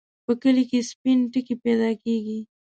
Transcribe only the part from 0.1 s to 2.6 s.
په کلي کې سپين ټکی پیدا کېږي.